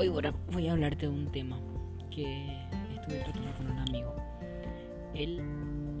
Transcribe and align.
Hoy 0.00 0.08
voy 0.08 0.66
a 0.66 0.72
hablarte 0.72 1.04
de 1.04 1.12
un 1.12 1.26
tema 1.26 1.60
que 2.10 2.56
estuve 2.94 3.18
tratando 3.18 3.52
con 3.58 3.70
un 3.70 3.78
amigo. 3.80 4.16
Él 5.12 5.42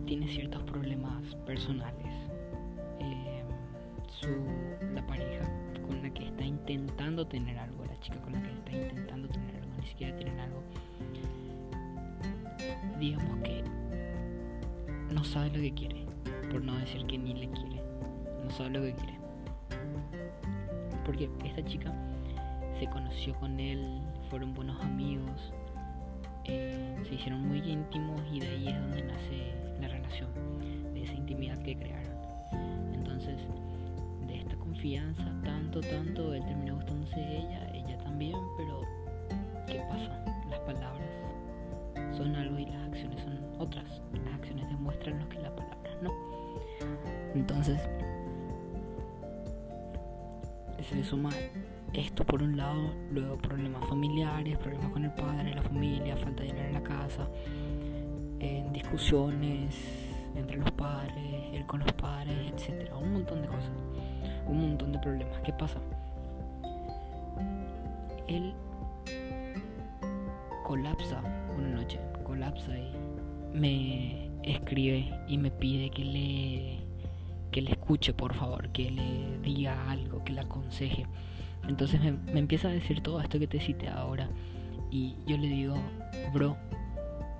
tiene 0.06 0.26
ciertos 0.26 0.62
problemas 0.62 1.34
personales. 1.44 2.06
Eh, 2.98 3.42
su, 4.08 4.28
la 4.94 5.06
pareja 5.06 5.44
con 5.86 6.00
la 6.00 6.08
que 6.14 6.28
está 6.28 6.42
intentando 6.44 7.26
tener 7.26 7.58
algo, 7.58 7.84
la 7.84 8.00
chica 8.00 8.18
con 8.22 8.32
la 8.32 8.40
que 8.40 8.48
está 8.48 8.72
intentando 8.72 9.28
tener 9.28 9.56
algo, 9.56 9.70
ni 9.78 9.86
siquiera 9.86 10.16
tienen 10.16 10.40
algo, 10.40 10.62
digamos 12.98 13.36
que 13.42 13.62
no 15.12 15.22
sabe 15.24 15.48
lo 15.50 15.60
que 15.60 15.74
quiere, 15.74 16.06
por 16.50 16.64
no 16.64 16.74
decir 16.78 17.04
que 17.04 17.18
ni 17.18 17.34
le 17.34 17.50
quiere, 17.50 17.82
no 18.42 18.50
sabe 18.50 18.70
lo 18.70 18.80
que 18.80 18.94
quiere. 18.94 19.18
Porque 21.04 21.28
esta 21.44 21.62
chica 21.66 21.92
se 22.80 22.86
conoció 22.86 23.34
con 23.34 23.60
él, 23.60 24.00
fueron 24.30 24.54
buenos 24.54 24.80
amigos, 24.80 25.52
eh, 26.46 26.96
se 27.06 27.14
hicieron 27.14 27.46
muy 27.46 27.58
íntimos 27.58 28.18
y 28.32 28.40
de 28.40 28.48
ahí 28.48 28.68
es 28.68 28.80
donde 28.80 29.02
nace 29.02 29.52
la 29.78 29.88
relación, 29.88 30.30
de 30.94 31.02
esa 31.02 31.12
intimidad 31.12 31.58
que 31.58 31.76
crearon. 31.76 32.14
Entonces, 32.94 33.36
de 34.26 34.38
esta 34.38 34.56
confianza, 34.56 35.30
tanto, 35.44 35.82
tanto, 35.82 36.32
él 36.32 36.42
terminó 36.46 36.76
gustándose 36.76 37.16
de 37.16 37.36
ella, 37.40 37.70
ella 37.74 37.98
también, 37.98 38.38
pero 38.56 38.80
¿qué 39.66 39.82
pasa? 39.90 40.24
Las 40.48 40.60
palabras 40.60 41.10
son 42.16 42.34
algo 42.34 42.58
y 42.58 42.64
las 42.64 42.88
acciones 42.88 43.20
son 43.20 43.40
otras. 43.58 44.00
Las 44.24 44.34
acciones 44.36 44.66
demuestran 44.70 45.18
lo 45.18 45.28
que 45.28 45.38
las 45.38 45.52
palabras 45.52 45.96
no. 46.02 46.14
Entonces, 47.34 47.78
se 50.80 51.04
suma 51.04 51.28
esto 51.92 52.24
por 52.24 52.42
un 52.42 52.56
lado, 52.56 52.94
luego 53.10 53.36
problemas 53.38 53.86
familiares, 53.88 54.56
problemas 54.58 54.90
con 54.92 55.04
el 55.04 55.12
padre, 55.12 55.54
la 55.54 55.62
familia, 55.62 56.16
falta 56.16 56.42
de 56.42 56.48
dinero 56.48 56.68
en 56.68 56.74
la 56.74 56.82
casa, 56.82 57.28
discusiones 58.72 59.74
entre 60.36 60.56
los 60.56 60.70
padres, 60.72 61.14
él 61.52 61.66
con 61.66 61.80
los 61.80 61.92
padres, 61.92 62.52
etcétera, 62.54 62.96
un 62.96 63.12
montón 63.12 63.42
de 63.42 63.48
cosas, 63.48 63.72
un 64.46 64.60
montón 64.60 64.92
de 64.92 64.98
problemas. 64.98 65.40
¿Qué 65.40 65.52
pasa? 65.52 65.78
Él 68.28 68.54
colapsa 70.64 71.20
una 71.58 71.68
noche, 71.68 71.98
colapsa 72.24 72.72
y 72.78 72.92
me 73.52 74.30
escribe 74.42 75.12
y 75.26 75.36
me 75.36 75.50
pide 75.50 75.90
que 75.90 76.04
le 76.04 76.78
que 77.50 77.62
le 77.62 77.72
escuche 77.72 78.12
por 78.12 78.32
favor, 78.34 78.68
que 78.68 78.90
le 78.92 79.40
diga 79.42 79.90
algo, 79.90 80.22
que 80.22 80.32
le 80.32 80.42
aconseje. 80.42 81.04
Entonces 81.68 82.00
me, 82.00 82.38
empieza 82.38 82.68
a 82.68 82.72
decir 82.72 83.00
todo 83.02 83.20
esto 83.20 83.38
que 83.38 83.46
te 83.46 83.60
cité 83.60 83.88
ahora. 83.88 84.28
Y 84.90 85.14
yo 85.26 85.36
le 85.36 85.46
digo, 85.46 85.74
bro, 86.32 86.56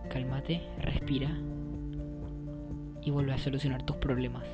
cálmate, 0.08 0.62
respira 0.78 1.30
y 3.02 3.10
vuelve 3.10 3.32
a 3.32 3.38
solucionar 3.38 3.82
tus 3.82 3.96
problemas. 3.96 4.44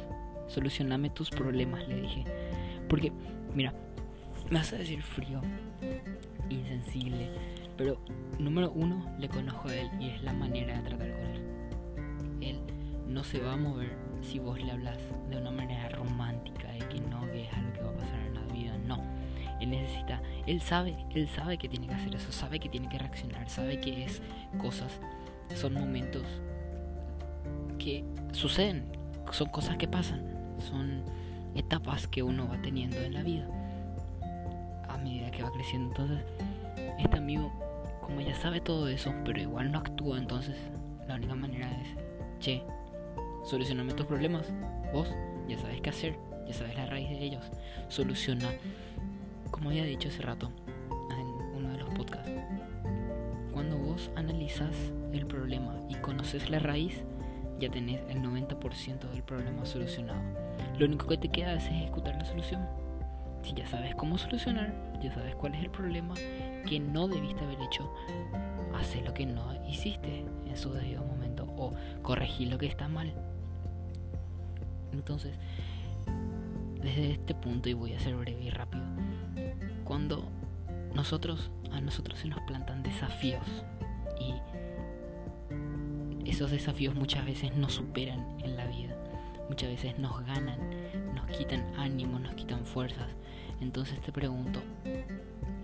Solucioname 0.47 1.11
tus 1.11 1.31
problemas, 1.31 1.86
le 1.89 2.00
dije. 2.00 2.25
Porque, 2.89 3.12
mira, 3.55 3.75
me 4.50 4.58
vas 4.58 4.73
a 4.73 4.77
decir 4.77 5.03
frío, 5.03 5.41
insensible, 6.48 7.28
pero 7.77 7.98
número 8.39 8.70
uno, 8.70 9.05
le 9.19 9.28
conozco 9.28 9.69
a 9.69 9.75
él 9.75 9.91
y 10.01 10.11
es 10.11 10.23
la 10.23 10.33
manera 10.33 10.77
de 10.80 10.89
tratar 10.89 11.11
con 11.11 11.27
él. 11.27 11.42
Él 12.41 12.61
no 13.08 13.25
se 13.25 13.41
va 13.41 13.55
a 13.55 13.56
mover 13.56 13.97
si 14.23 14.39
vos 14.39 14.58
le 14.62 14.70
hablas 14.70 14.98
de 15.28 15.36
una 15.36 15.51
manera 15.51 15.89
romántica, 15.91 16.73
de 16.73 16.78
que 16.78 17.01
no, 17.01 17.20
que 17.33 17.45
es 17.45 17.53
algo 17.53 17.73
que 17.73 17.80
va 17.80 17.91
a 17.91 17.97
pasar 17.97 18.20
en 18.20 18.34
la 18.34 18.53
vida, 18.53 18.78
no 18.86 19.16
él 19.60 19.70
necesita, 19.70 20.20
él 20.46 20.60
sabe, 20.60 20.96
él 21.14 21.28
sabe 21.28 21.58
que 21.58 21.68
tiene 21.68 21.86
que 21.86 21.94
hacer 21.94 22.14
eso, 22.14 22.32
sabe 22.32 22.60
que 22.60 22.68
tiene 22.68 22.88
que 22.88 22.98
reaccionar, 22.98 23.48
sabe 23.48 23.80
que 23.80 24.04
es 24.04 24.22
cosas, 24.58 25.00
son 25.54 25.74
momentos 25.74 26.24
que 27.78 28.05
suceden, 28.33 28.84
son 29.30 29.48
cosas 29.48 29.77
que 29.77 29.89
pasan, 29.89 30.22
son 30.58 31.02
etapas 31.55 32.06
que 32.06 32.22
uno 32.22 32.48
va 32.48 32.61
teniendo 32.61 32.98
en 32.98 33.14
la 33.14 33.22
vida 33.22 33.48
a 34.89 34.98
medida 34.98 35.30
que 35.30 35.42
va 35.42 35.52
creciendo. 35.52 35.89
Entonces, 35.89 36.24
este 36.98 37.16
amigo, 37.16 37.52
como 38.02 38.20
ya 38.20 38.34
sabe 38.34 38.61
todo 38.61 38.89
eso, 38.89 39.12
pero 39.24 39.40
igual 39.40 39.72
no 39.72 39.78
actúa, 39.78 40.18
entonces 40.18 40.56
la 41.06 41.14
única 41.14 41.34
manera 41.34 41.70
es, 41.83 41.89
che, 42.40 42.62
solucioname 43.45 43.95
tus 43.95 44.06
problemas, 44.06 44.52
vos 44.92 45.08
ya 45.48 45.58
sabes 45.58 45.80
qué 45.80 45.90
hacer, 45.90 46.18
ya 46.46 46.52
sabes 46.52 46.74
la 46.77 46.86
raíz 46.86 47.08
de 47.11 47.24
ellos, 47.24 47.45
soluciona 47.89 48.48
como 49.56 49.70
había 49.70 49.84
dicho 49.84 50.08
hace 50.08 50.20
rato 50.20 50.52
en 51.11 51.27
uno 51.56 51.70
de 51.70 51.78
los 51.78 51.89
podcasts, 51.94 52.30
cuando 53.52 53.78
vos 53.78 54.11
analizas 54.14 54.77
el 55.14 55.27
problema 55.27 55.80
y 55.89 55.94
conoces 55.94 56.50
la 56.50 56.58
raíz, 56.58 57.05
ya 57.58 57.70
tenés 57.70 58.02
el 58.11 58.20
90% 58.20 59.11
del 59.11 59.22
problema 59.22 59.64
solucionado. 59.64 60.20
Lo 60.78 60.84
único 60.84 61.06
que 61.06 61.16
te 61.16 61.30
queda 61.30 61.55
es 61.55 61.64
ejecutar 61.68 62.16
la 62.16 62.27
solución. 62.27 62.66
Si 63.42 63.55
ya 63.55 63.66
sabes 63.66 63.95
cómo 63.95 64.18
solucionar, 64.18 64.74
ya 65.02 65.11
sabes 65.14 65.34
cuál 65.36 65.55
es 65.55 65.64
el 65.64 65.70
problema 65.70 66.14
que 66.68 66.78
no 66.78 67.08
debiste 67.08 67.42
haber 67.42 67.62
hecho, 67.62 67.90
hace 68.74 69.00
lo 69.00 69.14
que 69.14 69.24
no 69.24 69.55
hiciste 69.66 70.27
en 70.46 70.56
su 70.58 70.70
debido 70.70 71.02
momento 71.02 71.45
o 71.56 71.72
corregir 72.02 72.48
lo 72.48 72.58
que 72.58 72.66
está 72.66 72.89
mal. 72.89 73.11
Entonces, 74.92 75.39
desde 76.83 77.12
este 77.12 77.34
punto, 77.34 77.70
y 77.70 77.72
voy 77.72 77.95
a 77.95 77.98
ser 78.00 78.16
breve 78.16 78.42
y 78.42 78.50
rápido, 78.50 78.84
cuando 79.86 80.29
nosotros 80.95 81.51
a 81.73 81.80
nosotros 81.80 82.19
se 82.19 82.29
nos 82.29 82.41
plantan 82.41 82.83
desafíos 82.83 83.47
y 84.20 84.35
esos 86.29 86.51
desafíos 86.51 86.95
muchas 86.95 87.24
veces 87.24 87.57
nos 87.57 87.74
superan 87.74 88.36
en 88.42 88.57
la 88.57 88.67
vida, 88.67 88.96
muchas 89.48 89.70
veces 89.70 89.98
nos 89.98 90.25
ganan, 90.27 90.58
nos 91.14 91.27
quitan 91.36 91.64
ánimo, 91.77 92.19
nos 92.19 92.35
quitan 92.35 92.64
fuerzas. 92.64 93.07
Entonces 93.61 94.01
te 94.01 94.13
pregunto, 94.13 94.61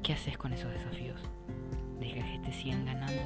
¿qué 0.03 0.13
haces 0.13 0.39
con 0.39 0.53
esos 0.53 0.71
desafíos? 0.71 1.21
¿Dejas 2.01 2.31
que 2.31 2.39
te 2.39 2.53
sigan 2.53 2.85
ganando? 2.87 3.23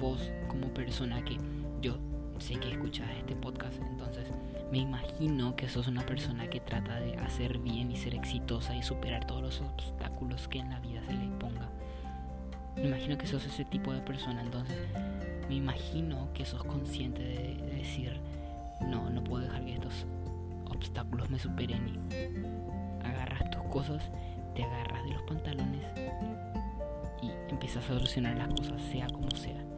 Vos 0.00 0.30
como 0.48 0.66
persona 0.74 1.24
que 1.24 1.38
yo 1.80 1.96
sé 2.38 2.56
que 2.56 2.72
escuchas 2.72 3.08
este 3.18 3.36
podcast, 3.36 3.80
entonces 3.80 4.26
me 4.72 4.78
imagino 4.78 5.54
que 5.54 5.68
sos 5.68 5.86
una 5.86 6.00
persona 6.00 6.48
que 6.48 6.58
trata 6.58 6.98
de 6.98 7.14
hacer 7.18 7.58
bien 7.58 7.92
y 7.92 7.96
ser 7.96 8.14
exitosa 8.14 8.74
y 8.74 8.82
superar 8.82 9.26
todos 9.26 9.42
los 9.42 9.60
obstáculos 9.60 10.48
que 10.48 10.60
en 10.60 10.70
la 10.70 10.80
vida 10.80 11.02
se 11.04 11.12
le 11.12 11.28
ponga. 11.38 11.68
Me 12.76 12.84
imagino 12.84 13.18
que 13.18 13.26
sos 13.26 13.44
ese 13.44 13.66
tipo 13.66 13.92
de 13.92 14.00
persona, 14.00 14.40
entonces 14.40 14.78
me 15.46 15.56
imagino 15.56 16.32
que 16.32 16.46
sos 16.46 16.64
consciente 16.64 17.22
de, 17.22 17.76
decir, 17.76 18.18
no, 18.80 19.10
no 19.10 19.22
puedo 19.22 19.44
dejar 19.44 19.62
que 19.66 19.74
estos 19.74 20.06
obstáculos 20.70 21.28
me 21.28 21.38
superen 21.38 21.86
y 21.86 23.06
agarras 23.06 23.50
tus 23.50 23.62
cosas, 23.64 24.10
te 24.54 24.64
agarras 24.64 25.04
de 25.04 25.10
los 25.10 25.22
pantalones 25.24 25.84
y 27.20 27.30
empiezas 27.50 27.84
a 27.84 27.88
solucionar 27.88 28.38
las 28.38 28.48
cosas, 28.54 28.80
sea 28.90 29.06
como 29.08 29.30
sea 29.32 29.71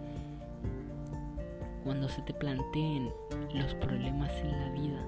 cuando 1.84 2.09
se 2.09 2.22
te 2.22 2.33
planteen 2.33 3.12
los 3.53 3.75
problemas 3.75 4.33
en 4.41 4.50
la 4.50 4.71
vida, 4.71 5.06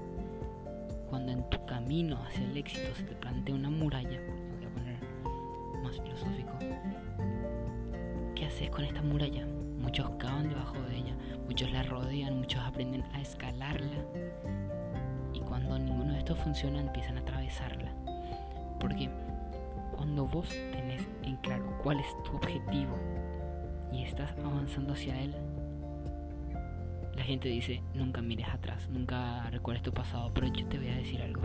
cuando 1.09 1.31
en 1.31 1.49
tu 1.49 1.65
camino 1.65 2.21
hacia 2.23 2.45
el 2.45 2.55
éxito 2.55 2.93
se 2.95 3.03
te 3.03 3.15
plantea 3.15 3.55
una 3.55 3.71
muralla, 3.71 4.19
voy 4.55 4.65
a 4.65 4.69
poner 4.69 4.99
más 5.83 5.99
filosófico, 5.99 6.53
¿qué 8.35 8.45
haces 8.45 8.69
con 8.69 8.85
esta 8.85 9.01
muralla? 9.01 9.47
Muchos 9.79 10.07
cavan 10.19 10.49
debajo 10.49 10.79
de 10.83 10.97
ella, 10.97 11.15
muchos 11.47 11.71
la 11.71 11.81
rodean, 11.81 12.37
muchos 12.37 12.61
aprenden 12.61 13.03
a 13.13 13.21
escalarla 13.21 14.05
y 15.33 15.39
cuando 15.39 15.79
ninguno 15.79 16.13
de 16.13 16.19
estos 16.19 16.37
funciona 16.37 16.79
empiezan 16.79 17.17
a 17.17 17.21
atravesarla. 17.21 17.91
Porque 18.79 19.09
cuando 19.95 20.27
vos 20.27 20.49
tenés 20.49 21.07
en 21.23 21.37
claro 21.37 21.79
cuál 21.81 21.99
es 21.99 22.23
tu 22.23 22.35
objetivo 22.35 22.95
y 23.91 24.03
estás 24.03 24.31
avanzando 24.43 24.93
hacia 24.93 25.19
él, 25.19 25.33
gente 27.27 27.49
dice, 27.49 27.83
nunca 27.93 28.21
mires 28.21 28.47
atrás, 28.47 28.89
nunca 28.89 29.49
recuerdes 29.51 29.83
tu 29.83 29.91
pasado, 29.91 30.31
pero 30.33 30.47
yo 30.47 30.65
te 30.65 30.77
voy 30.77 30.87
a 30.87 30.95
decir 30.95 31.21
algo. 31.21 31.41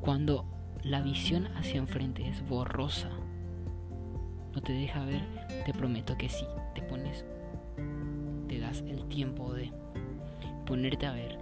Cuando 0.00 0.46
la 0.82 1.02
visión 1.02 1.46
hacia 1.56 1.76
enfrente 1.76 2.26
es 2.26 2.46
borrosa, 2.48 3.10
no 4.54 4.62
te 4.62 4.72
deja 4.72 5.04
ver, 5.04 5.22
te 5.66 5.74
prometo 5.74 6.16
que 6.16 6.28
sí, 6.28 6.46
te 6.74 6.82
pones, 6.82 7.24
te 8.48 8.58
das 8.58 8.80
el 8.80 9.04
tiempo 9.08 9.52
de 9.52 9.70
ponerte 10.66 11.06
a 11.06 11.12
ver 11.12 11.38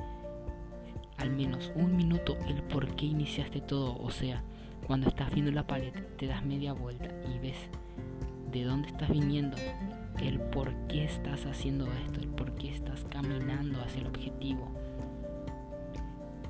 al 1.19 1.31
menos 1.31 1.73
un 1.75 1.97
minuto 1.97 2.37
el 2.49 2.63
por 2.63 2.95
qué 2.97 3.07
iniciaste 3.07 3.61
todo, 3.61 3.97
o 3.99 4.11
sea, 4.11 4.43
cuando 4.87 5.09
estás 5.09 5.33
viendo 5.33 5.53
la 5.53 5.67
pared, 5.67 5.93
te 6.17 6.27
das 6.27 6.45
media 6.45 6.73
vuelta 6.73 7.11
y 7.33 7.39
ves 7.39 7.59
de 8.51 8.65
dónde 8.65 8.89
estás 8.89 9.11
viniendo, 9.11 9.57
el 10.21 10.41
por 10.41 10.73
qué 10.89 11.05
estás 11.05 11.47
haciendo 11.47 11.87
esto, 12.05 12.21
el 12.21 12.29
por 12.29 12.53
qué 12.53 12.71
estás 12.71 13.05
caminando 13.11 13.81
hacia 13.83 14.01
el 14.01 14.07
objetivo, 14.09 14.69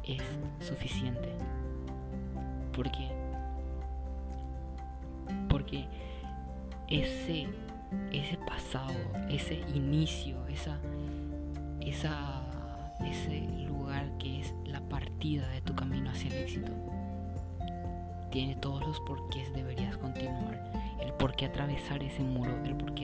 es 0.05 0.23
suficiente. 0.61 1.29
¿Por 2.73 2.91
qué? 2.91 3.09
Porque 5.49 5.87
ese, 6.89 7.49
ese 8.13 8.39
pasado, 8.39 8.95
ese 9.29 9.61
inicio, 9.75 10.47
esa, 10.47 10.79
esa, 11.81 12.43
ese 13.05 13.41
lugar 13.67 14.11
que 14.19 14.41
es 14.41 14.55
la 14.65 14.81
partida 14.81 15.49
de 15.49 15.61
tu 15.61 15.75
camino 15.75 16.11
hacia 16.11 16.31
el 16.31 16.43
éxito. 16.45 16.73
Tiene 18.31 18.57
todos 18.57 18.87
los 18.87 19.01
porqués 19.01 19.53
deberías 19.55 19.97
continuar. 19.97 20.73
El 21.01 21.13
por 21.15 21.35
qué 21.35 21.47
atravesar 21.47 22.03
ese 22.03 22.23
muro, 22.23 22.53
el 22.65 22.77
por 22.77 22.95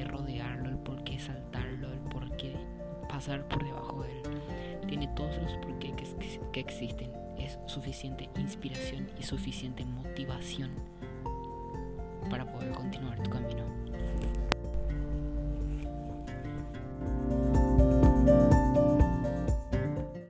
pasar 3.25 3.49
por 3.49 3.65
debajo 3.65 4.03
de 4.03 4.21
él. 4.21 4.23
Tiene 4.87 5.09
todos 5.17 5.35
los 5.39 5.53
porqués 5.57 5.93
que, 5.95 6.41
que 6.53 6.61
existen. 6.61 7.11
Es 7.39 7.59
suficiente 7.67 8.29
inspiración 8.37 9.09
y 9.19 9.23
suficiente 9.23 9.85
motivación 9.87 10.71
para 12.29 12.45
poder 12.51 12.73
continuar 12.73 13.23
tu 13.23 13.31
camino. 13.31 13.84